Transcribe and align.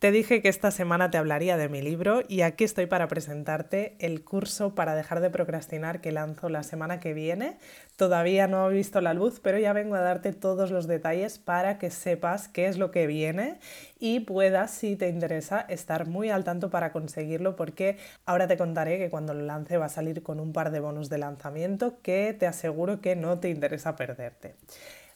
Te 0.00 0.12
dije 0.12 0.40
que 0.40 0.48
esta 0.48 0.70
semana 0.70 1.10
te 1.10 1.18
hablaría 1.18 1.58
de 1.58 1.68
mi 1.68 1.82
libro 1.82 2.22
y 2.26 2.40
aquí 2.40 2.64
estoy 2.64 2.86
para 2.86 3.06
presentarte 3.06 3.96
el 3.98 4.24
curso 4.24 4.74
para 4.74 4.94
dejar 4.94 5.20
de 5.20 5.28
procrastinar 5.28 6.00
que 6.00 6.10
lanzo 6.10 6.48
la 6.48 6.62
semana 6.62 7.00
que 7.00 7.12
viene. 7.12 7.58
Todavía 7.96 8.46
no 8.46 8.70
he 8.70 8.72
visto 8.72 9.02
la 9.02 9.12
luz, 9.12 9.40
pero 9.40 9.58
ya 9.58 9.74
vengo 9.74 9.96
a 9.96 10.00
darte 10.00 10.32
todos 10.32 10.70
los 10.70 10.86
detalles 10.86 11.38
para 11.38 11.76
que 11.76 11.90
sepas 11.90 12.48
qué 12.48 12.66
es 12.66 12.78
lo 12.78 12.90
que 12.90 13.06
viene 13.06 13.60
y 13.98 14.20
puedas, 14.20 14.70
si 14.70 14.96
te 14.96 15.10
interesa, 15.10 15.60
estar 15.68 16.06
muy 16.06 16.30
al 16.30 16.44
tanto 16.44 16.70
para 16.70 16.92
conseguirlo 16.92 17.54
porque 17.54 17.98
ahora 18.24 18.48
te 18.48 18.56
contaré 18.56 18.96
que 18.96 19.10
cuando 19.10 19.34
lo 19.34 19.44
lance 19.44 19.76
va 19.76 19.84
a 19.84 19.90
salir 19.90 20.22
con 20.22 20.40
un 20.40 20.54
par 20.54 20.70
de 20.70 20.80
bonos 20.80 21.10
de 21.10 21.18
lanzamiento 21.18 22.00
que 22.00 22.32
te 22.32 22.46
aseguro 22.46 23.02
que 23.02 23.16
no 23.16 23.38
te 23.38 23.50
interesa 23.50 23.96
perderte. 23.96 24.54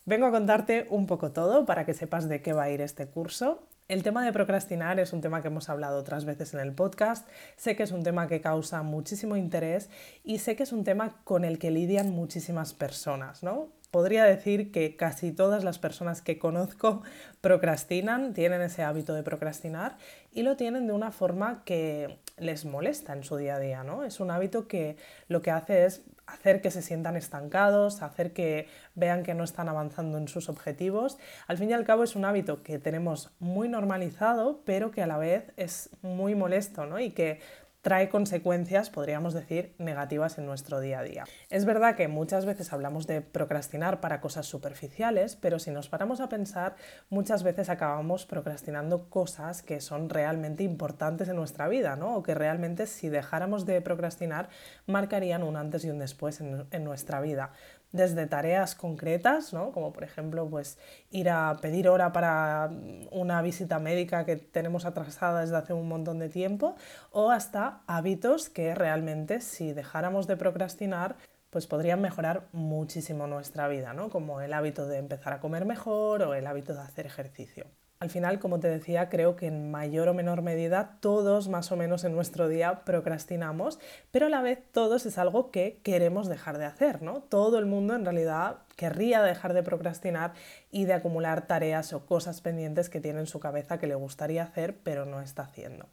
Vengo 0.04 0.26
a 0.26 0.30
contarte 0.30 0.86
un 0.90 1.06
poco 1.06 1.32
todo 1.32 1.64
para 1.64 1.86
que 1.86 1.94
sepas 1.94 2.28
de 2.28 2.42
qué 2.42 2.52
va 2.52 2.64
a 2.64 2.70
ir 2.70 2.82
este 2.82 3.06
curso 3.06 3.66
el 3.88 4.02
tema 4.02 4.24
de 4.24 4.32
procrastinar 4.32 4.98
es 4.98 5.12
un 5.12 5.20
tema 5.20 5.42
que 5.42 5.48
hemos 5.48 5.68
hablado 5.68 5.98
otras 5.98 6.24
veces 6.24 6.54
en 6.54 6.60
el 6.60 6.72
podcast, 6.72 7.28
sé 7.56 7.76
que 7.76 7.82
es 7.82 7.92
un 7.92 8.02
tema 8.02 8.28
que 8.28 8.40
causa 8.40 8.82
muchísimo 8.82 9.36
interés 9.36 9.90
y 10.22 10.38
sé 10.38 10.56
que 10.56 10.62
es 10.62 10.72
un 10.72 10.84
tema 10.84 11.20
con 11.24 11.44
el 11.44 11.58
que 11.58 11.70
lidian 11.70 12.10
muchísimas 12.10 12.72
personas, 12.72 13.42
¿no? 13.42 13.68
Podría 13.90 14.24
decir 14.24 14.72
que 14.72 14.96
casi 14.96 15.30
todas 15.30 15.62
las 15.62 15.78
personas 15.78 16.20
que 16.20 16.38
conozco 16.38 17.02
procrastinan, 17.40 18.32
tienen 18.32 18.62
ese 18.62 18.82
hábito 18.82 19.14
de 19.14 19.22
procrastinar 19.22 19.98
y 20.32 20.42
lo 20.42 20.56
tienen 20.56 20.86
de 20.86 20.92
una 20.92 21.12
forma 21.12 21.62
que 21.64 22.18
les 22.38 22.64
molesta 22.64 23.12
en 23.12 23.22
su 23.22 23.36
día 23.36 23.56
a 23.56 23.60
día, 23.60 23.84
¿no? 23.84 24.02
Es 24.02 24.18
un 24.18 24.30
hábito 24.30 24.66
que 24.66 24.96
lo 25.28 25.42
que 25.42 25.52
hace 25.52 25.84
es 25.84 26.02
hacer 26.26 26.60
que 26.60 26.70
se 26.70 26.82
sientan 26.82 27.16
estancados, 27.16 28.02
hacer 28.02 28.32
que 28.32 28.68
vean 28.94 29.22
que 29.22 29.34
no 29.34 29.44
están 29.44 29.68
avanzando 29.68 30.18
en 30.18 30.28
sus 30.28 30.48
objetivos. 30.48 31.18
Al 31.46 31.58
fin 31.58 31.70
y 31.70 31.72
al 31.72 31.84
cabo 31.84 32.04
es 32.04 32.16
un 32.16 32.24
hábito 32.24 32.62
que 32.62 32.78
tenemos 32.78 33.30
muy 33.38 33.68
normalizado, 33.68 34.62
pero 34.64 34.90
que 34.90 35.02
a 35.02 35.06
la 35.06 35.18
vez 35.18 35.52
es 35.56 35.90
muy 36.02 36.34
molesto 36.34 36.86
¿no? 36.86 36.98
y 36.98 37.10
que 37.10 37.40
trae 37.84 38.08
consecuencias, 38.08 38.88
podríamos 38.88 39.34
decir, 39.34 39.74
negativas 39.76 40.38
en 40.38 40.46
nuestro 40.46 40.80
día 40.80 41.00
a 41.00 41.02
día. 41.02 41.24
Es 41.50 41.66
verdad 41.66 41.96
que 41.96 42.08
muchas 42.08 42.46
veces 42.46 42.72
hablamos 42.72 43.06
de 43.06 43.20
procrastinar 43.20 44.00
para 44.00 44.22
cosas 44.22 44.46
superficiales, 44.46 45.36
pero 45.36 45.58
si 45.58 45.70
nos 45.70 45.90
paramos 45.90 46.22
a 46.22 46.30
pensar, 46.30 46.76
muchas 47.10 47.42
veces 47.42 47.68
acabamos 47.68 48.24
procrastinando 48.24 49.10
cosas 49.10 49.62
que 49.62 49.82
son 49.82 50.08
realmente 50.08 50.62
importantes 50.62 51.28
en 51.28 51.36
nuestra 51.36 51.68
vida, 51.68 51.94
¿no? 51.94 52.16
O 52.16 52.22
que 52.22 52.34
realmente 52.34 52.86
si 52.86 53.10
dejáramos 53.10 53.66
de 53.66 53.82
procrastinar 53.82 54.48
marcarían 54.86 55.42
un 55.42 55.58
antes 55.58 55.84
y 55.84 55.90
un 55.90 55.98
después 55.98 56.40
en, 56.40 56.66
en 56.70 56.84
nuestra 56.84 57.20
vida 57.20 57.52
desde 57.94 58.26
tareas 58.26 58.74
concretas, 58.74 59.52
¿no? 59.52 59.70
como 59.70 59.92
por 59.92 60.02
ejemplo 60.02 60.50
pues, 60.50 60.78
ir 61.10 61.30
a 61.30 61.56
pedir 61.62 61.88
hora 61.88 62.12
para 62.12 62.68
una 63.12 63.40
visita 63.40 63.78
médica 63.78 64.24
que 64.24 64.34
tenemos 64.36 64.84
atrasada 64.84 65.42
desde 65.42 65.56
hace 65.56 65.72
un 65.74 65.88
montón 65.88 66.18
de 66.18 66.28
tiempo, 66.28 66.74
o 67.12 67.30
hasta 67.30 67.82
hábitos 67.86 68.50
que 68.50 68.74
realmente 68.74 69.40
si 69.40 69.72
dejáramos 69.72 70.26
de 70.26 70.36
procrastinar 70.36 71.14
pues 71.50 71.68
podrían 71.68 72.00
mejorar 72.00 72.48
muchísimo 72.50 73.28
nuestra 73.28 73.68
vida, 73.68 73.92
¿no? 73.92 74.10
como 74.10 74.40
el 74.40 74.52
hábito 74.52 74.88
de 74.88 74.98
empezar 74.98 75.32
a 75.32 75.38
comer 75.38 75.64
mejor 75.64 76.22
o 76.22 76.34
el 76.34 76.48
hábito 76.48 76.74
de 76.74 76.80
hacer 76.80 77.06
ejercicio. 77.06 77.64
Al 78.00 78.10
final, 78.10 78.38
como 78.38 78.60
te 78.60 78.68
decía, 78.68 79.08
creo 79.08 79.36
que 79.36 79.46
en 79.46 79.70
mayor 79.70 80.08
o 80.08 80.14
menor 80.14 80.42
medida 80.42 80.98
todos 81.00 81.48
más 81.48 81.72
o 81.72 81.76
menos 81.76 82.04
en 82.04 82.14
nuestro 82.14 82.48
día 82.48 82.84
procrastinamos, 82.84 83.78
pero 84.10 84.26
a 84.26 84.28
la 84.28 84.42
vez 84.42 84.60
todos 84.72 85.06
es 85.06 85.16
algo 85.16 85.50
que 85.50 85.80
queremos 85.82 86.28
dejar 86.28 86.58
de 86.58 86.66
hacer, 86.66 87.02
¿no? 87.02 87.22
Todo 87.22 87.58
el 87.58 87.66
mundo 87.66 87.94
en 87.94 88.04
realidad 88.04 88.58
querría 88.76 89.22
dejar 89.22 89.54
de 89.54 89.62
procrastinar 89.62 90.34
y 90.70 90.84
de 90.84 90.94
acumular 90.94 91.46
tareas 91.46 91.92
o 91.92 92.04
cosas 92.04 92.40
pendientes 92.40 92.90
que 92.90 93.00
tiene 93.00 93.20
en 93.20 93.26
su 93.26 93.40
cabeza 93.40 93.78
que 93.78 93.86
le 93.86 93.94
gustaría 93.94 94.42
hacer, 94.42 94.76
pero 94.82 95.06
no 95.06 95.20
está 95.20 95.42
haciendo. 95.42 95.86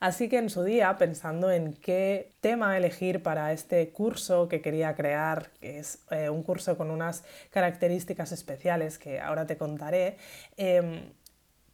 Así 0.00 0.28
que 0.28 0.38
en 0.38 0.48
su 0.50 0.64
día, 0.64 0.96
pensando 0.96 1.50
en 1.50 1.74
qué 1.74 2.32
tema 2.40 2.76
elegir 2.76 3.22
para 3.22 3.52
este 3.52 3.90
curso 3.90 4.48
que 4.48 4.62
quería 4.62 4.94
crear, 4.94 5.50
que 5.60 5.78
es 5.78 5.98
eh, 6.10 6.30
un 6.30 6.42
curso 6.42 6.76
con 6.76 6.90
unas 6.90 7.24
características 7.50 8.32
especiales 8.32 8.98
que 8.98 9.20
ahora 9.20 9.46
te 9.46 9.56
contaré, 9.56 10.16
em, 10.56 11.12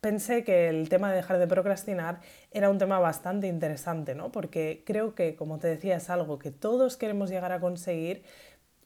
pensé 0.07 0.45
que 0.45 0.69
el 0.69 0.89
tema 0.89 1.11
de 1.11 1.17
dejar 1.17 1.37
de 1.41 1.49
procrastinar 1.49 2.21
era 2.53 2.71
un 2.71 2.79
tema 2.79 3.01
bastante 3.01 3.49
interesante, 3.49 4.15
¿no? 4.15 4.31
Porque 4.31 4.85
creo 4.87 5.17
que, 5.17 5.35
como 5.35 5.59
te 5.59 5.67
decía, 5.67 5.97
es 5.97 6.11
algo 6.11 6.39
que 6.39 6.53
todos 6.53 6.97
queremos 6.97 7.29
llegar 7.29 7.51
a 7.51 7.59
conseguir, 7.59 8.23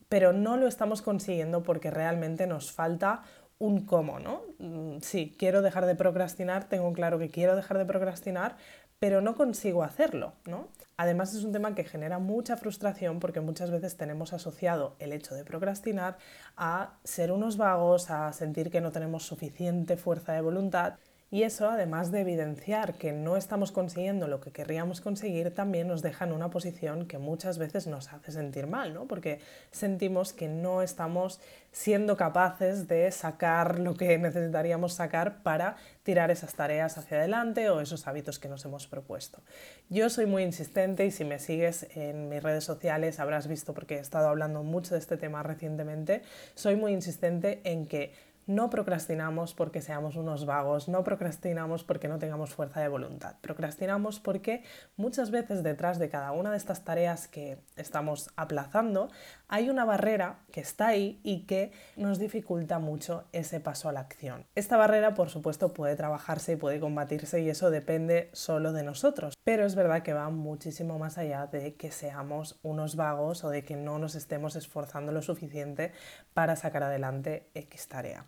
pero 0.09 0.33
no 0.33 0.57
lo 0.57 0.67
estamos 0.67 1.03
consiguiendo 1.03 1.63
porque 1.63 1.91
realmente 1.91 2.47
nos 2.47 2.73
falta 2.73 3.23
un 3.59 3.85
cómo, 3.85 4.19
¿no? 4.19 4.45
Mm, 4.61 5.01
sí, 5.03 5.37
quiero 5.39 5.61
dejar 5.61 5.85
de 5.85 5.95
procrastinar, 5.95 6.71
tengo 6.71 6.91
claro 6.95 7.19
que 7.19 7.29
quiero 7.29 7.55
dejar 7.55 7.77
de 7.77 7.85
procrastinar, 7.85 8.57
pero 8.99 9.21
no 9.21 9.35
consigo 9.35 9.83
hacerlo, 9.83 10.33
¿no? 10.47 10.69
Además 10.97 11.35
es 11.35 11.45
un 11.45 11.53
tema 11.53 11.75
que 11.75 11.85
genera 11.85 12.19
mucha 12.19 12.57
frustración 12.57 13.21
porque 13.21 13.41
muchas 13.41 13.71
veces 13.71 13.99
tenemos 13.99 14.33
asociado 14.33 14.97
el 14.99 15.13
hecho 15.13 15.35
de 15.35 15.45
procrastinar 15.45 16.17
a 16.57 16.95
ser 17.05 17.31
unos 17.31 17.59
vagos, 17.59 18.11
a 18.11 18.33
sentir 18.33 18.71
que 18.71 18.81
no 18.81 18.91
tenemos 18.91 19.25
suficiente 19.27 19.99
fuerza 19.99 20.33
de 20.33 20.41
voluntad 20.41 20.95
y 21.33 21.45
eso, 21.45 21.71
además 21.71 22.11
de 22.11 22.23
evidenciar 22.23 22.95
que 22.95 23.13
no 23.13 23.37
estamos 23.37 23.71
consiguiendo 23.71 24.27
lo 24.27 24.41
que 24.41 24.51
querríamos 24.51 25.01
conseguir, 25.01 25.55
también 25.55 25.87
nos 25.87 26.03
deja 26.03 26.25
en 26.25 26.33
una 26.33 26.51
posición 26.51 27.07
que 27.07 27.19
muchas 27.19 27.57
veces 27.57 27.87
nos 27.87 28.13
hace 28.13 28.33
sentir 28.33 28.67
mal, 28.67 28.95
¿no? 28.95 29.07
Porque 29.07 29.39
sentimos 29.71 30.33
que 30.33 30.49
no 30.49 30.83
estamos 30.83 31.41
siendo 31.71 32.17
capaces 32.17 32.89
de 32.89 33.13
sacar 33.13 33.79
lo 33.79 33.95
que 33.95 34.19
necesitaríamos 34.19 34.95
sacar 34.95 35.45
para 35.45 35.77
tirar 36.03 36.33
esas 36.33 36.55
tareas 36.55 36.99
hacia 36.99 37.19
adelante 37.19 37.71
o 37.71 37.81
esos 37.81 38.09
hábitos 38.09 38.41
que 38.41 38.49
nos 38.49 38.65
hemos 38.65 38.89
propuesto. 38.89 39.41
Yo 39.89 40.11
soy 40.11 40.27
muy 40.27 40.43
insistente 40.43 41.07
y 41.07 41.13
si 41.13 41.25
me 41.25 41.39
sigues 41.39 41.87
en 41.95 42.29
mis 42.29 42.43
redes 42.43 42.65
sociales 42.65 43.21
habrás 43.21 43.47
visto 43.47 43.73
porque 43.73 43.97
he 43.97 44.01
estado 44.01 44.29
hablando 44.29 44.65
mucho 44.65 44.95
de 44.95 45.01
este 45.01 45.17
tema 45.17 45.45
recientemente, 45.45 46.23
soy 46.57 46.75
muy 46.75 46.93
insistente 46.93 47.61
en 47.63 47.87
que 47.87 48.30
no 48.51 48.69
procrastinamos 48.69 49.55
porque 49.55 49.81
seamos 49.81 50.17
unos 50.17 50.45
vagos, 50.45 50.89
no 50.89 51.05
procrastinamos 51.05 51.85
porque 51.85 52.09
no 52.09 52.19
tengamos 52.19 52.53
fuerza 52.53 52.81
de 52.81 52.89
voluntad. 52.89 53.37
Procrastinamos 53.41 54.19
porque 54.19 54.65
muchas 54.97 55.31
veces 55.31 55.63
detrás 55.63 56.01
de 56.01 56.09
cada 56.09 56.33
una 56.33 56.51
de 56.51 56.57
estas 56.57 56.83
tareas 56.85 57.29
que 57.29 57.59
estamos 57.77 58.29
aplazando 58.35 59.09
hay 59.47 59.71
una 59.71 59.85
barrera 59.85 60.41
que 60.51 60.61
está 60.61 60.89
ahí 60.89 61.21
y 61.23 61.47
que 61.47 61.71
nos 61.97 62.19
dificulta 62.19 62.81
mucho 62.81 63.25
ese 63.31 63.61
paso 63.61 63.89
a 63.89 63.93
la 63.93 64.01
acción. 64.01 64.45
Esta 64.57 64.77
barrera, 64.77 65.15
por 65.15 65.29
supuesto, 65.31 65.73
puede 65.73 65.95
trabajarse 65.95 66.53
y 66.53 66.57
puede 66.57 66.81
combatirse 66.81 67.41
y 67.41 67.51
eso 67.51 67.71
depende 67.71 68.31
solo 68.33 68.73
de 68.73 68.83
nosotros, 68.83 69.35
pero 69.45 69.65
es 69.65 69.77
verdad 69.77 70.03
que 70.03 70.13
va 70.13 70.29
muchísimo 70.29 70.99
más 70.99 71.19
allá 71.19 71.47
de 71.47 71.75
que 71.75 71.93
seamos 71.93 72.59
unos 72.63 72.97
vagos 72.97 73.45
o 73.45 73.51
de 73.51 73.63
que 73.63 73.77
no 73.77 74.01
nos 74.01 74.17
estemos 74.17 74.57
esforzando 74.57 75.13
lo 75.13 75.23
suficiente 75.23 75.93
para 76.35 76.57
sacar 76.57 76.83
adelante 76.83 77.49
X 77.55 77.87
tarea. 77.87 78.27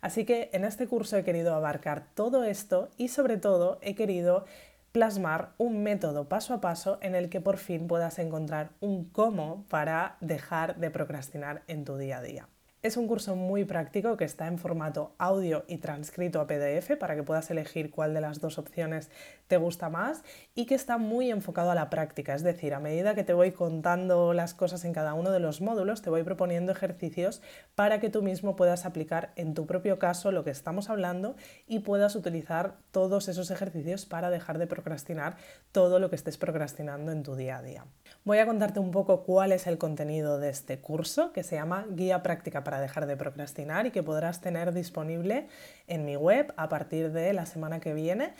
Así 0.00 0.24
que 0.24 0.50
en 0.52 0.64
este 0.64 0.86
curso 0.86 1.16
he 1.16 1.24
querido 1.24 1.54
abarcar 1.54 2.04
todo 2.14 2.44
esto 2.44 2.90
y 2.96 3.08
sobre 3.08 3.36
todo 3.36 3.78
he 3.82 3.94
querido 3.94 4.44
plasmar 4.92 5.54
un 5.56 5.82
método 5.82 6.28
paso 6.28 6.54
a 6.54 6.60
paso 6.60 6.98
en 7.00 7.14
el 7.14 7.30
que 7.30 7.40
por 7.40 7.56
fin 7.56 7.86
puedas 7.86 8.18
encontrar 8.18 8.70
un 8.80 9.06
cómo 9.06 9.64
para 9.68 10.16
dejar 10.20 10.76
de 10.76 10.90
procrastinar 10.90 11.62
en 11.66 11.84
tu 11.84 11.96
día 11.96 12.18
a 12.18 12.22
día. 12.22 12.48
Es 12.82 12.96
un 12.96 13.06
curso 13.06 13.36
muy 13.36 13.64
práctico 13.64 14.16
que 14.16 14.24
está 14.24 14.48
en 14.48 14.58
formato 14.58 15.14
audio 15.16 15.64
y 15.68 15.78
transcrito 15.78 16.40
a 16.40 16.48
PDF 16.48 16.96
para 16.98 17.14
que 17.14 17.22
puedas 17.22 17.48
elegir 17.48 17.92
cuál 17.92 18.12
de 18.12 18.20
las 18.20 18.40
dos 18.40 18.58
opciones 18.58 19.08
te 19.46 19.56
gusta 19.56 19.88
más 19.88 20.24
y 20.56 20.66
que 20.66 20.74
está 20.74 20.98
muy 20.98 21.30
enfocado 21.30 21.70
a 21.70 21.76
la 21.76 21.90
práctica. 21.90 22.34
Es 22.34 22.42
decir, 22.42 22.74
a 22.74 22.80
medida 22.80 23.14
que 23.14 23.22
te 23.22 23.34
voy 23.34 23.52
contando 23.52 24.34
las 24.34 24.52
cosas 24.52 24.84
en 24.84 24.92
cada 24.92 25.14
uno 25.14 25.30
de 25.30 25.38
los 25.38 25.60
módulos, 25.60 26.02
te 26.02 26.10
voy 26.10 26.24
proponiendo 26.24 26.72
ejercicios 26.72 27.40
para 27.76 28.00
que 28.00 28.10
tú 28.10 28.20
mismo 28.20 28.56
puedas 28.56 28.84
aplicar 28.84 29.30
en 29.36 29.54
tu 29.54 29.64
propio 29.64 30.00
caso 30.00 30.32
lo 30.32 30.42
que 30.42 30.50
estamos 30.50 30.90
hablando 30.90 31.36
y 31.68 31.80
puedas 31.80 32.16
utilizar 32.16 32.78
todos 32.90 33.28
esos 33.28 33.52
ejercicios 33.52 34.06
para 34.06 34.28
dejar 34.28 34.58
de 34.58 34.66
procrastinar 34.66 35.36
todo 35.70 36.00
lo 36.00 36.10
que 36.10 36.16
estés 36.16 36.36
procrastinando 36.36 37.12
en 37.12 37.22
tu 37.22 37.36
día 37.36 37.58
a 37.58 37.62
día. 37.62 37.84
Voy 38.24 38.38
a 38.38 38.46
contarte 38.46 38.80
un 38.80 38.90
poco 38.90 39.22
cuál 39.22 39.52
es 39.52 39.68
el 39.68 39.78
contenido 39.78 40.40
de 40.40 40.48
este 40.48 40.80
curso 40.80 41.32
que 41.32 41.44
se 41.44 41.54
llama 41.54 41.86
Guía 41.88 42.24
Práctica 42.24 42.64
para 42.64 42.71
para 42.72 42.80
dejar 42.80 43.04
de 43.04 43.18
procrastinar 43.18 43.84
y 43.84 43.90
que 43.90 44.02
podrás 44.02 44.40
tener 44.40 44.72
disponible 44.72 45.46
en 45.88 46.06
mi 46.06 46.16
web 46.16 46.54
a 46.56 46.70
partir 46.70 47.12
de 47.12 47.34
la 47.34 47.44
semana 47.44 47.80
que 47.80 47.92
viene 47.92 48.32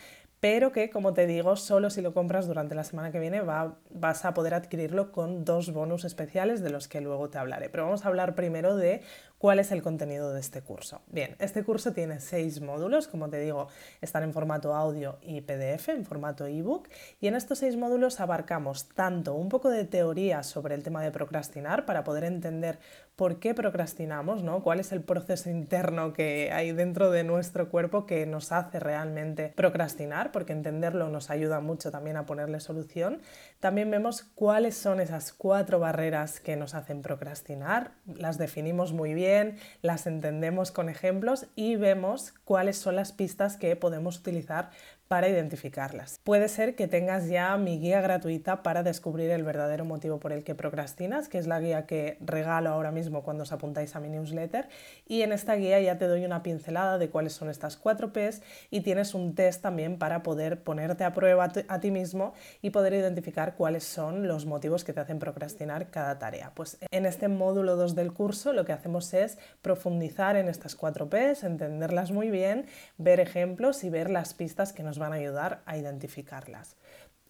pero 0.43 0.73
que, 0.73 0.91
como 0.91 1.15
te 1.15 1.29
digo, 1.29 1.55
solo 1.55 1.89
si 1.89 2.03
lo 2.03 2.13
compras 2.13 2.49
durante 2.49 2.75
la 2.75 2.83
semana 2.83 3.13
que 3.13 3.21
viene 3.21 3.43
vas 3.43 4.25
a 4.25 4.35
poder 4.35 4.55
adquirirlo 4.55 5.13
con 5.13 5.45
dos 5.45 5.73
bonus 5.73 6.05
especiales 6.05 6.61
de 6.63 6.71
los 6.71 6.89
que 6.89 7.01
luego 7.01 7.31
te 7.31 7.39
hablaré. 7.39 7.69
Pero 7.69 7.85
vamos 7.85 8.05
a 8.05 8.09
hablar 8.09 8.35
primero 8.35 8.75
de 8.75 9.03
cuál 9.39 9.61
es 9.61 9.71
el 9.71 9.83
contenido 9.83 10.33
de 10.33 10.41
este 10.41 10.61
curso. 10.61 11.01
Bien, 11.07 11.37
este 11.39 11.63
curso 11.63 11.93
tiene 11.93 12.19
seis 12.19 12.61
módulos, 12.61 13.07
como 13.07 13.31
te 13.31 13.39
digo, 13.39 13.69
están 14.01 14.25
en 14.25 14.33
formato 14.33 14.75
audio 14.75 15.19
y 15.23 15.43
PDF, 15.43 15.91
en 15.91 16.05
formato 16.05 16.45
ebook, 16.47 16.89
y 17.21 17.29
en 17.29 17.37
estos 17.37 17.61
seis 17.61 17.77
módulos 17.77 18.19
abarcamos 18.19 18.89
tanto 18.89 19.35
un 19.35 19.49
poco 19.49 19.71
de 19.71 19.85
teoría 19.85 20.43
sobre 20.43 20.75
el 20.75 20.83
tema 20.83 21.05
de 21.05 21.13
procrastinar 21.13 21.87
para 21.87 22.03
poder 22.03 22.25
entender 22.25 22.81
por 23.23 23.39
qué 23.39 23.55
procrastinamos, 23.55 24.43
¿no? 24.43 24.65
cuál 24.65 24.81
es 24.81 24.91
el 24.91 25.01
proceso 25.01 25.49
interno 25.49 26.13
que 26.13 26.51
hay 26.53 26.73
dentro 26.73 27.13
de 27.13 27.23
nuestro 27.23 27.69
cuerpo 27.69 28.05
que 28.05 28.27
nos 28.27 28.51
hace 28.51 28.81
realmente 28.81 29.53
procrastinar 29.55 30.33
porque 30.33 30.53
entenderlo 30.53 31.09
nos 31.09 31.31
ayuda 31.31 31.61
mucho 31.61 31.93
también 31.93 32.17
a 32.17 32.27
ponerle 32.27 32.59
solución. 32.59 33.21
También 33.61 33.93
vemos 33.93 34.25
cuáles 34.35 34.75
son 34.75 34.99
esas 34.99 35.33
cuatro 35.33 35.79
barreras 35.79 36.41
que 36.41 36.57
nos 36.57 36.75
hacen 36.75 37.01
procrastinar, 37.01 37.93
las 38.13 38.39
definimos 38.39 38.93
muy 38.93 39.15
bien, 39.15 39.57
las 39.83 40.09
entendemos 40.09 40.73
con 40.73 40.89
ejemplos 40.89 41.47
y 41.55 41.77
vemos 41.77 42.35
cuáles 42.45 42.77
son 42.77 42.97
las 42.97 43.13
pistas 43.13 43.57
que 43.57 43.77
podemos 43.77 44.19
utilizar 44.19 44.71
para 45.13 45.29
identificarlas. 45.29 46.21
Puede 46.25 46.49
ser 46.49 46.75
que 46.75 46.89
tengas 46.89 47.29
ya 47.29 47.55
mi 47.59 47.79
guía 47.79 48.01
gratuita 48.01 48.63
para 48.63 48.83
descubrir 48.83 49.31
el 49.31 49.43
verdadero 49.43 49.85
motivo 49.85 50.19
por 50.19 50.33
el 50.33 50.43
que 50.43 50.55
procrastinas, 50.55 51.29
que 51.29 51.37
es 51.37 51.47
la 51.47 51.61
guía 51.61 51.85
que 51.85 52.17
regalo 52.21 52.71
ahora 52.71 52.93
mismo 52.93 53.23
cuando 53.23 53.43
os 53.43 53.53
apuntáis 53.53 53.95
a 53.95 54.01
mi 54.01 54.09
newsletter. 54.09 54.71
Y 55.07 55.21
en 55.21 55.33
esta 55.33 55.55
guía 55.55 55.79
ya 55.83 55.99
te 55.99 56.07
doy 56.07 56.25
una 56.25 56.43
pincelada 56.43 56.97
de 56.97 57.11
cuáles 57.11 57.35
son 57.35 57.51
estas 57.51 57.77
cuatro 57.77 58.15
Ps 58.15 58.41
y 58.71 58.81
tienes 58.81 59.13
un 59.13 59.35
test 59.35 59.61
también 59.61 59.99
para 59.99 60.23
poder 60.23 60.63
ponerte 60.63 61.05
a 61.05 61.13
prueba 61.13 61.53
a 61.69 61.81
ti 61.81 61.91
mismo 61.91 62.33
y 62.63 62.71
poder 62.71 62.95
identificar 62.95 63.55
cuáles 63.55 63.85
son 63.85 64.27
los 64.27 64.47
motivos 64.47 64.83
que 64.83 64.95
te 64.95 65.01
hacen 65.01 65.19
procrastinar 65.19 65.91
cada 65.91 66.19
tarea. 66.19 66.53
Pues 66.55 66.79
en 66.91 67.05
este 67.05 67.29
módulo 67.29 67.77
2 67.77 67.95
del 67.95 68.15
curso 68.15 68.55
lo 68.55 68.65
que 68.65 68.73
hacemos 68.73 69.13
es 69.13 69.37
profundizar 69.61 70.37
en 70.37 70.49
estas 70.49 70.75
cuatro 70.75 71.11
Ps, 71.11 71.45
entenderlas 71.45 72.13
muy 72.13 72.31
bien, 72.31 72.65
ver 72.97 73.21
ejemplos 73.21 73.85
y 73.85 73.91
ver 73.91 74.09
las 74.09 74.33
pistas 74.33 74.73
que 74.73 74.83
nos 74.83 75.02
van 75.03 75.13
a 75.13 75.17
ayudar 75.17 75.63
a 75.67 75.77
identificarlas. 75.77 76.77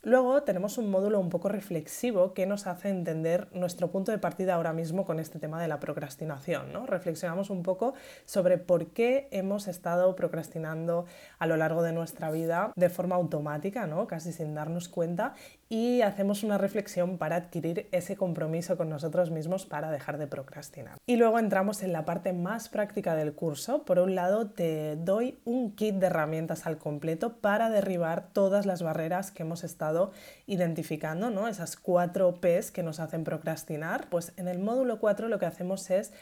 Luego 0.04 0.42
tenemos 0.42 0.78
un 0.78 0.90
módulo 0.90 1.20
un 1.20 1.28
poco 1.28 1.48
reflexivo 1.48 2.34
que 2.34 2.44
nos 2.44 2.66
hace 2.66 2.88
entender 2.88 3.46
nuestro 3.52 3.92
punto 3.92 4.10
de 4.10 4.18
partida 4.18 4.54
ahora 4.54 4.72
mismo 4.72 5.04
con 5.04 5.20
este 5.20 5.38
tema 5.38 5.62
de 5.62 5.68
la 5.68 5.78
procrastinación. 5.78 6.72
¿no? 6.72 6.86
Reflexionamos 6.86 7.50
un 7.50 7.62
poco 7.62 7.94
sobre 8.24 8.58
por 8.58 8.88
qué 8.88 9.28
hemos 9.30 9.68
estado 9.68 10.16
procrastinando 10.16 11.06
a 11.38 11.46
lo 11.46 11.56
largo 11.56 11.84
de 11.84 11.92
nuestra 11.92 12.32
vida 12.32 12.72
de 12.74 12.88
forma 12.88 13.14
automática, 13.14 13.86
¿no? 13.86 14.08
casi 14.08 14.32
sin 14.32 14.56
darnos 14.56 14.88
cuenta, 14.88 15.34
y 15.68 16.02
hacemos 16.02 16.42
una 16.42 16.58
reflexión 16.58 17.16
para 17.16 17.36
adquirir 17.36 17.88
ese 17.92 18.16
compromiso 18.16 18.76
con 18.76 18.90
nosotros 18.90 19.30
mismos 19.30 19.66
para 19.66 19.90
dejar 19.90 20.18
de 20.18 20.26
procrastinar. 20.26 20.98
Y 21.06 21.16
luego 21.16 21.38
entramos 21.38 21.82
en 21.82 21.92
la 21.92 22.04
parte 22.04 22.32
más 22.32 22.68
práctica 22.68 23.14
del 23.14 23.32
curso. 23.32 23.84
Por 23.84 23.98
un 23.98 24.14
lado, 24.14 24.50
te 24.50 24.96
doy 24.96 25.38
un 25.44 25.74
kit 25.74 25.94
de 25.94 26.08
herramientas 26.08 26.66
al 26.66 26.76
completo 26.76 27.38
para 27.38 27.70
derribar 27.70 28.28
todas 28.34 28.66
las 28.66 28.82
barreras 28.82 29.30
que 29.30 29.44
hemos 29.44 29.64
estado 29.64 29.91
identificando. 30.46 31.48
Esas 31.48 31.76
cuatro 31.76 32.40
Ps 32.40 32.70
que 32.70 32.82
nos 32.82 33.00
hacen 33.00 33.24
procrastinar. 33.24 34.08
Pues 34.08 34.32
en 34.36 34.48
el 34.48 34.58
módulo 34.58 34.98
4 34.98 35.28
lo 35.28 35.38
que 35.38 35.46
hacemos 35.46 35.90
es 35.90 36.12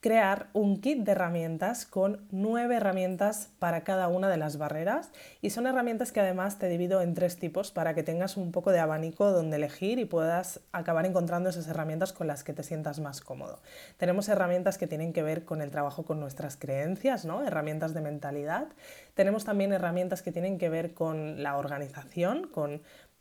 crear 0.00 0.48
un 0.54 0.80
kit 0.80 1.00
de 1.00 1.12
herramientas 1.12 1.84
con 1.84 2.26
nueve 2.30 2.76
herramientas 2.76 3.50
para 3.58 3.82
cada 3.84 4.08
una 4.08 4.30
de 4.30 4.38
las 4.38 4.56
barreras 4.56 5.10
y 5.42 5.50
son 5.50 5.66
herramientas 5.66 6.10
que 6.10 6.20
además 6.20 6.58
te 6.58 6.68
divido 6.68 7.02
en 7.02 7.12
tres 7.12 7.38
tipos 7.38 7.70
para 7.70 7.94
que 7.94 8.02
tengas 8.02 8.38
un 8.38 8.50
poco 8.50 8.72
de 8.72 8.78
abanico 8.78 9.30
donde 9.30 9.56
elegir 9.56 9.98
y 9.98 10.06
puedas 10.06 10.60
acabar 10.72 11.04
encontrando 11.04 11.50
esas 11.50 11.68
herramientas 11.68 12.14
con 12.14 12.26
las 12.26 12.44
que 12.44 12.54
te 12.54 12.62
sientas 12.62 12.98
más 12.98 13.20
cómodo. 13.20 13.60
Tenemos 13.98 14.30
herramientas 14.30 14.78
que 14.78 14.86
tienen 14.86 15.12
que 15.12 15.22
ver 15.22 15.44
con 15.44 15.60
el 15.60 15.70
trabajo 15.70 16.04
con 16.04 16.18
nuestras 16.18 16.56
creencias, 16.56 17.26
¿no? 17.26 17.44
herramientas 17.44 17.92
de 17.92 18.00
mentalidad. 18.00 18.68
Tenemos 19.12 19.44
también 19.44 19.74
herramientas 19.74 20.22
que 20.22 20.32
tienen 20.32 20.56
que 20.56 20.70
ver 20.70 20.94
con 20.94 21.42
la 21.42 21.58
organización, 21.58 22.46
con 22.46 22.80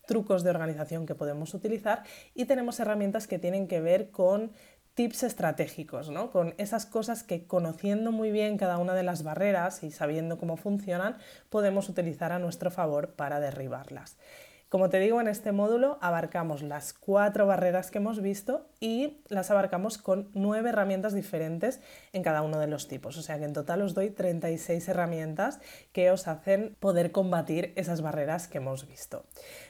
trucos 0.09 0.41
de 0.43 0.49
organización 0.49 1.05
que 1.05 1.13
podemos 1.13 1.53
utilizar 1.53 2.01
y 2.33 2.45
tenemos 2.45 2.79
herramientas 2.79 3.27
que 3.27 3.37
tienen 3.37 3.67
que 3.67 3.79
ver 3.79 4.09
con 4.09 4.51
tips 4.95 5.21
estratégicos, 5.21 6.09
¿no? 6.09 6.31
con 6.31 6.55
esas 6.57 6.87
cosas 6.87 7.21
que 7.21 7.45
conociendo 7.45 8.11
muy 8.11 8.31
bien 8.31 8.57
cada 8.57 8.79
una 8.79 8.95
de 8.95 9.03
las 9.03 9.21
barreras 9.21 9.83
y 9.83 9.91
sabiendo 9.91 10.39
cómo 10.39 10.57
funcionan, 10.57 11.17
podemos 11.51 11.89
utilizar 11.89 12.31
a 12.31 12.39
nuestro 12.39 12.71
favor 12.71 13.13
para 13.13 13.39
derribarlas. 13.39 14.17
Como 14.69 14.89
te 14.89 14.99
digo, 14.99 15.19
en 15.19 15.27
este 15.27 15.51
módulo 15.51 15.97
abarcamos 15.99 16.61
las 16.61 16.93
cuatro 16.93 17.47
barreras 17.47 17.89
que 17.89 17.97
hemos 17.97 18.21
visto 18.21 18.67
y 18.79 19.17
las 19.27 19.49
abarcamos 19.49 19.97
con 19.97 20.29
nueve 20.35 20.69
herramientas 20.69 21.15
diferentes 21.15 21.81
en 22.13 22.21
cada 22.21 22.43
uno 22.43 22.59
de 22.59 22.67
los 22.67 22.87
tipos. 22.87 23.17
O 23.17 23.23
sea 23.23 23.39
que 23.39 23.45
en 23.45 23.53
total 23.53 23.81
os 23.81 23.95
doy 23.95 24.11
36 24.11 24.87
herramientas 24.87 25.59
que 25.91 26.11
os 26.11 26.27
hacen 26.27 26.75
poder 26.79 27.11
combatir 27.11 27.73
esas 27.77 28.01
barreras 28.01 28.47
que 28.47 28.59
hemos 28.59 28.87
visto. 28.87 29.25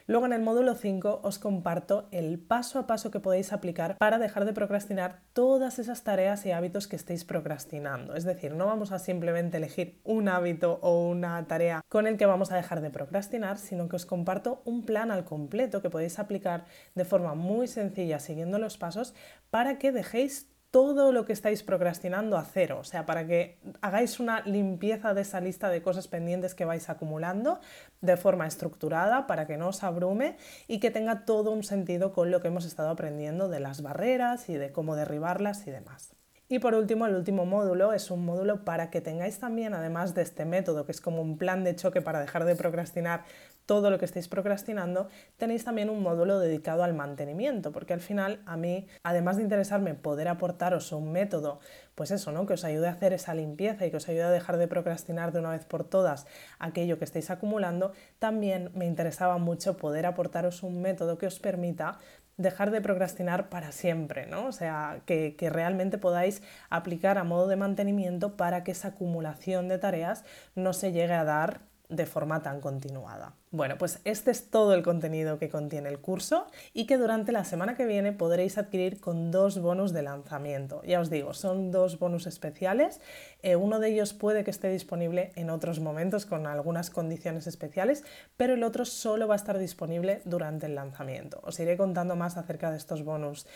Luego 0.06 0.26
en 0.26 0.34
el 0.34 0.42
módulo 0.42 0.76
5 0.76 1.22
os 1.24 1.40
comparto 1.40 2.10
el 2.12 2.38
paso 2.38 2.78
a 2.78 2.86
paso 2.86 3.10
que 3.10 3.22
podéis 3.22 3.54
aplicar 3.54 3.98
para 3.98 4.20
dejar 4.20 4.44
de 4.44 4.52
procrastinar 4.52 5.22
todas 5.32 5.80
esas 5.80 6.04
tareas 6.04 6.46
y 6.46 6.52
hábitos 6.52 6.90
que 6.90 6.98
estéis 6.98 7.24
procrastinando. 7.24 8.16
Es 8.16 8.26
decir, 8.26 8.54
no 8.54 8.66
vamos 8.66 8.92
a 8.92 9.00
simplemente 9.00 9.58
elegir 9.58 10.02
un 10.04 10.28
hábito 10.28 10.80
o 10.82 11.08
una 11.08 11.48
tarea 11.48 11.86
con 11.88 12.06
el 12.06 12.18
que 12.18 12.26
vamos 12.26 12.52
a 12.52 12.58
dejar 12.58 12.82
de 12.82 12.90
procrastinar, 12.90 13.58
sino 13.58 13.88
que 13.88 13.96
os 13.96 14.06
comparto 14.06 14.62
un 14.66 14.89
plan 14.90 15.12
al 15.12 15.24
completo 15.24 15.84
que 15.84 15.92
podéis 15.92 16.18
aplicar 16.18 16.66
de 16.96 17.06
forma 17.06 17.36
muy 17.36 17.68
sencilla 17.68 18.18
siguiendo 18.20 18.58
los 18.58 18.80
pasos 18.80 19.14
para 19.52 19.78
que 19.78 19.92
dejéis 19.92 20.50
todo 20.72 21.12
lo 21.12 21.26
que 21.26 21.34
estáis 21.34 21.62
procrastinando 21.62 22.38
a 22.38 22.44
cero, 22.44 22.80
o 22.82 22.84
sea, 22.84 23.06
para 23.06 23.28
que 23.28 23.60
hagáis 23.82 24.20
una 24.20 24.42
limpieza 24.42 25.14
de 25.14 25.22
esa 25.22 25.42
lista 25.42 25.70
de 25.70 25.84
cosas 25.84 26.08
pendientes 26.08 26.56
que 26.56 26.66
vais 26.66 26.90
acumulando 26.90 27.60
de 28.02 28.18
forma 28.18 28.48
estructurada 28.48 29.28
para 29.28 29.46
que 29.46 29.58
no 29.58 29.68
os 29.68 29.84
abrume 29.84 30.38
y 30.68 30.80
que 30.80 30.90
tenga 30.90 31.26
todo 31.26 31.52
un 31.52 31.64
sentido 31.64 32.14
con 32.14 32.32
lo 32.32 32.42
que 32.42 32.48
hemos 32.48 32.66
estado 32.66 32.90
aprendiendo 32.90 33.48
de 33.48 33.60
las 33.60 33.84
barreras 33.84 34.50
y 34.50 34.56
de 34.56 34.72
cómo 34.72 34.96
derribarlas 34.96 35.68
y 35.68 35.72
demás. 35.72 36.19
Y 36.52 36.58
por 36.58 36.74
último, 36.74 37.06
el 37.06 37.14
último 37.14 37.46
módulo 37.46 37.94
es 37.94 38.10
un 38.10 38.26
módulo 38.26 38.66
para 38.66 38.90
que 38.90 39.02
tengáis 39.02 39.38
también, 39.38 39.76
además 39.76 40.16
de 40.16 40.24
este 40.24 40.46
método, 40.46 40.84
que 40.84 40.92
es 40.92 41.00
como 41.00 41.22
un 41.22 41.38
plan 41.38 41.64
de 41.64 41.76
choque 41.76 42.02
para 42.02 42.20
dejar 42.20 42.44
de 42.44 42.56
procrastinar 42.56 43.24
todo 43.68 43.92
lo 43.92 44.00
que 44.00 44.06
estéis 44.06 44.28
procrastinando, 44.28 45.10
tenéis 45.38 45.64
también 45.64 45.92
un 45.92 46.02
módulo 46.02 46.40
dedicado 46.40 46.84
al 46.84 46.96
mantenimiento, 46.96 47.72
porque 47.72 47.94
al 47.94 48.00
final 48.00 48.42
a 48.48 48.58
mí, 48.58 48.88
además 49.04 49.38
de 49.38 49.44
interesarme 49.44 49.94
poder 49.94 50.28
aportaros 50.28 50.92
un 50.92 51.12
método, 51.12 51.60
pues 51.94 52.10
eso, 52.10 52.32
¿no? 52.32 52.48
Que 52.48 52.54
os 52.54 52.64
ayude 52.64 52.88
a 52.88 52.94
hacer 52.94 53.14
esa 53.14 53.36
limpieza 53.36 53.86
y 53.86 53.92
que 53.92 53.98
os 53.98 54.10
ayude 54.10 54.24
a 54.24 54.32
dejar 54.32 54.58
de 54.58 54.68
procrastinar 54.68 55.32
de 55.32 55.38
una 55.38 55.52
vez 55.52 55.66
por 55.66 55.84
todas 55.84 56.26
aquello 56.58 56.98
que 56.98 57.06
estáis 57.06 57.30
acumulando, 57.30 57.92
también 58.18 58.72
me 58.74 58.88
interesaba 58.88 59.38
mucho 59.38 59.78
poder 59.78 60.08
aportaros 60.08 60.64
un 60.64 60.82
método 60.82 61.20
que 61.20 61.28
os 61.28 61.38
permita 61.38 62.00
dejar 62.40 62.72
de 62.72 62.82
procrastinar 62.82 63.50
para 63.50 63.72
siempre, 63.72 64.26
¿no? 64.26 64.48
O 64.48 64.52
sea, 64.54 65.02
que, 65.06 65.36
que, 65.38 65.50
realmente 65.50 65.98
podáis 65.98 66.42
aplicar 66.70 67.18
a 67.18 67.26
modo 67.26 67.48
de 67.48 67.58
mantenimiento 67.58 68.38
para 68.38 68.64
que 68.64 68.72
esa 68.72 68.90
acumulación 68.90 69.68
de 69.68 69.78
tareas 69.78 70.24
no 70.56 70.72
se 70.74 70.94
llegue 70.94 71.14
a 71.14 71.26
dar 71.26 71.69
de 71.90 72.06
forma 72.06 72.42
tan 72.44 72.62
continuada. 72.62 73.34
Bueno, 73.52 73.80
pues 73.80 74.00
este 74.04 74.30
es 74.30 74.52
todo 74.52 74.76
el 74.76 74.84
contenido 74.84 75.40
que 75.40 75.50
contiene 75.50 75.90
el 75.90 76.00
curso 76.00 76.46
y 76.72 76.86
que 76.86 76.98
durante 76.98 77.32
la 77.32 77.44
semana 77.44 77.76
que 77.76 77.88
viene 77.88 78.12
podréis 78.12 78.60
adquirir 78.60 79.02
con 79.02 79.32
dos 79.32 79.60
bonus 79.60 79.92
de 79.92 80.04
lanzamiento. 80.04 80.84
Ya 80.84 81.00
os 81.00 81.10
digo, 81.10 81.34
son 81.34 81.72
dos 81.72 81.98
bonus 81.98 82.28
especiales. 82.28 83.02
Eh, 83.42 83.56
uno 83.56 83.80
de 83.80 83.90
ellos 83.90 84.14
puede 84.14 84.44
que 84.44 84.52
esté 84.52 84.70
disponible 84.70 85.32
en 85.36 85.50
otros 85.50 85.80
momentos 85.80 86.28
con 86.28 86.46
algunas 86.46 86.92
condiciones 86.92 87.48
especiales, 87.48 88.04
pero 88.38 88.54
el 88.54 88.64
otro 88.64 88.86
solo 88.86 89.28
va 89.28 89.34
a 89.34 89.38
estar 89.38 89.58
disponible 89.58 90.22
durante 90.26 90.68
el 90.68 90.76
lanzamiento. 90.76 91.40
Os 91.44 91.60
iré 91.60 91.76
contando 91.76 92.16
más 92.16 92.38
acerca 92.38 92.70
de 92.70 92.78
estos 92.78 93.04
bonus 93.04 93.48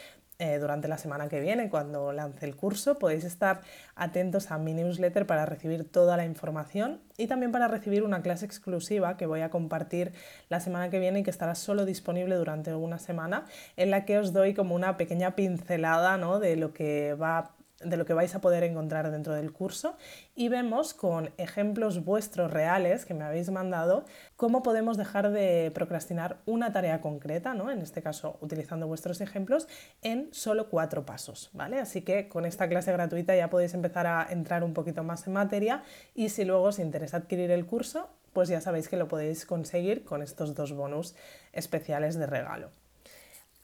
eh, 0.43 0.59
durante 0.59 0.89
la 0.89 0.97
semana 0.97 1.29
que 1.29 1.39
viene 1.39 1.69
cuando 1.69 2.11
lance 2.11 2.45
el 2.45 2.57
curso. 2.57 2.99
Podéis 2.99 3.23
estar 3.23 3.61
atentos 3.95 4.51
a 4.51 4.57
mi 4.57 4.73
newsletter 4.73 5.25
para 5.25 5.45
recibir 5.45 5.89
toda 5.89 6.17
la 6.17 6.25
información 6.25 6.99
y 7.17 7.27
también 7.27 7.53
para 7.53 7.69
recibir 7.69 8.03
una 8.03 8.21
clase 8.21 8.45
exclusiva 8.45 9.15
que 9.15 9.25
voy 9.25 9.39
a 9.39 9.49
compartir 9.49 10.11
la 10.49 10.59
semana 10.59 10.89
que 10.89 10.99
viene 10.99 11.19
y 11.19 11.23
que 11.23 11.29
estará 11.29 11.55
solo 11.55 11.85
disponible 11.85 12.35
durante 12.35 12.75
una 12.75 12.99
semana 12.99 13.45
en 13.77 13.89
la 13.89 14.03
que 14.03 14.17
os 14.17 14.33
doy 14.33 14.53
como 14.53 14.75
una 14.75 14.97
pequeña 14.97 15.31
pincelada 15.31 16.17
¿no? 16.17 16.39
de 16.39 16.57
lo 16.57 16.73
que 16.73 17.13
va 17.13 17.51
de 17.83 17.97
lo 17.97 18.05
que 18.05 18.13
vais 18.13 18.33
a 18.35 18.41
poder 18.41 18.63
encontrar 18.63 19.11
dentro 19.11 19.33
del 19.33 19.51
curso 19.51 19.97
y 20.35 20.49
vemos 20.49 20.93
con 20.93 21.31
ejemplos 21.37 22.03
vuestros 22.03 22.51
reales 22.51 23.05
que 23.05 23.13
me 23.13 23.23
habéis 23.23 23.49
mandado 23.49 24.05
cómo 24.35 24.63
podemos 24.63 24.97
dejar 24.97 25.31
de 25.31 25.71
procrastinar 25.73 26.37
una 26.45 26.71
tarea 26.71 27.01
concreta, 27.01 27.53
¿no? 27.53 27.71
en 27.71 27.81
este 27.81 28.01
caso 28.01 28.37
utilizando 28.41 28.87
vuestros 28.87 29.21
ejemplos, 29.21 29.67
en 30.01 30.29
solo 30.33 30.69
cuatro 30.69 31.05
pasos. 31.05 31.49
¿vale? 31.53 31.79
Así 31.79 32.01
que 32.01 32.27
con 32.27 32.45
esta 32.45 32.67
clase 32.67 32.91
gratuita 32.91 33.35
ya 33.35 33.49
podéis 33.49 33.73
empezar 33.73 34.07
a 34.07 34.27
entrar 34.29 34.63
un 34.63 34.73
poquito 34.73 35.03
más 35.03 35.27
en 35.27 35.33
materia 35.33 35.83
y 36.15 36.29
si 36.29 36.45
luego 36.45 36.63
os 36.63 36.79
interesa 36.79 37.17
adquirir 37.17 37.51
el 37.51 37.65
curso, 37.65 38.09
pues 38.33 38.49
ya 38.49 38.61
sabéis 38.61 38.89
que 38.89 38.97
lo 38.97 39.07
podéis 39.07 39.45
conseguir 39.45 40.03
con 40.03 40.21
estos 40.21 40.55
dos 40.55 40.73
bonus 40.73 41.15
especiales 41.53 42.15
de 42.15 42.25
regalo. 42.25 42.82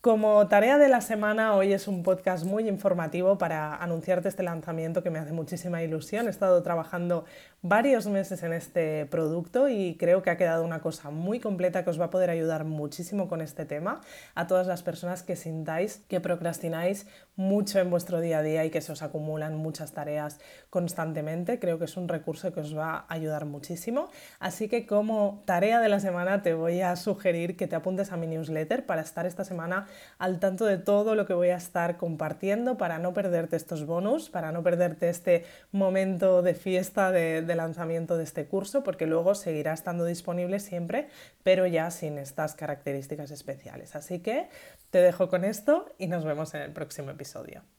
Como 0.01 0.47
tarea 0.47 0.77
de 0.77 0.87
la 0.87 1.01
semana, 1.01 1.55
hoy 1.55 1.73
es 1.73 1.89
un 1.89 2.03
podcast 2.03 2.45
muy 2.45 2.69
informativo 2.69 3.37
para 3.37 3.75
anunciarte 3.75 4.29
este 4.29 4.43
lanzamiento 4.43 5.03
que 5.03 5.09
me 5.09 5.19
hace 5.19 5.33
muchísima 5.33 5.83
ilusión. 5.83 6.27
He 6.27 6.29
estado 6.29 6.63
trabajando 6.63 7.25
varios 7.61 8.07
meses 8.07 8.41
en 8.43 8.53
este 8.53 9.05
producto 9.07 9.67
y 9.67 9.97
creo 9.99 10.21
que 10.21 10.29
ha 10.29 10.37
quedado 10.37 10.63
una 10.63 10.79
cosa 10.79 11.09
muy 11.09 11.41
completa 11.41 11.83
que 11.83 11.89
os 11.89 11.99
va 11.99 12.05
a 12.05 12.09
poder 12.11 12.29
ayudar 12.29 12.63
muchísimo 12.63 13.27
con 13.27 13.41
este 13.41 13.65
tema 13.65 13.99
a 14.35 14.47
todas 14.47 14.67
las 14.67 14.83
personas 14.83 15.21
que 15.21 15.35
sintáis 15.35 16.01
que 16.07 16.21
procrastináis 16.21 17.05
mucho 17.35 17.79
en 17.79 17.89
vuestro 17.89 18.21
día 18.21 18.39
a 18.39 18.41
día 18.41 18.63
y 18.63 18.69
que 18.69 18.79
se 18.79 18.93
os 18.93 19.01
acumulan 19.01 19.57
muchas 19.57 19.91
tareas 19.91 20.39
constantemente. 20.69 21.59
Creo 21.59 21.77
que 21.77 21.85
es 21.85 21.97
un 21.97 22.07
recurso 22.07 22.53
que 22.53 22.61
os 22.61 22.77
va 22.77 23.05
a 23.09 23.13
ayudar 23.13 23.43
muchísimo. 23.43 24.09
Así 24.39 24.69
que 24.69 24.87
como 24.87 25.43
tarea 25.43 25.81
de 25.81 25.89
la 25.89 25.99
semana 25.99 26.41
te 26.41 26.53
voy 26.53 26.79
a 26.79 26.95
sugerir 26.95 27.57
que 27.57 27.67
te 27.67 27.75
apuntes 27.75 28.13
a 28.13 28.17
mi 28.17 28.27
newsletter 28.27 28.85
para 28.85 29.01
estar 29.01 29.25
esta 29.25 29.43
semana 29.43 29.87
al 30.17 30.39
tanto 30.39 30.65
de 30.65 30.77
todo 30.77 31.15
lo 31.15 31.25
que 31.25 31.33
voy 31.33 31.49
a 31.49 31.57
estar 31.57 31.97
compartiendo 31.97 32.77
para 32.77 32.99
no 32.99 33.13
perderte 33.13 33.55
estos 33.55 33.85
bonus, 33.85 34.29
para 34.29 34.51
no 34.51 34.63
perderte 34.63 35.09
este 35.09 35.45
momento 35.71 36.41
de 36.41 36.53
fiesta 36.53 37.11
de, 37.11 37.41
lanzamiento 37.55 38.17
de 38.17 38.23
este 38.23 38.45
curso, 38.45 38.83
porque 38.83 39.05
luego 39.05 39.35
seguirá 39.35 39.73
estando 39.73 40.05
disponible 40.05 40.59
siempre, 40.59 41.09
pero 41.43 41.65
ya 41.65 41.91
sin 41.91 42.17
estas 42.17 42.55
características 42.55 43.31
especiales. 43.31 43.95
Así 43.95 44.19
que 44.19 44.49
te 44.91 44.99
dejo 44.99 45.29
con 45.29 45.45
esto 45.45 45.85
y 45.97 46.07
nos 46.07 46.25
vemos 46.25 46.53
en 46.53 46.61
el 46.61 46.71
próximo 46.71 47.11
episodio. 47.11 47.63